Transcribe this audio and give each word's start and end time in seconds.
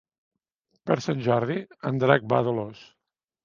Per 0.91 0.97
Sant 1.07 1.21
Jordi 1.29 1.59
en 1.93 2.03
Drac 2.07 2.29
va 2.35 2.43
a 2.45 2.51
Dolors. 2.51 2.87